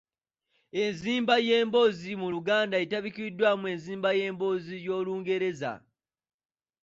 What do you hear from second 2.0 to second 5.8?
mu Luganda etabikiddwamu enzimba y’emboozi ey’Olungereza